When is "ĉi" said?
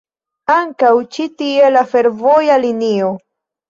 1.17-1.27